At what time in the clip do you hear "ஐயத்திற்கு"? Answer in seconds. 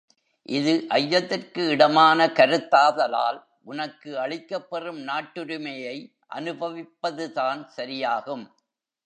0.89-1.63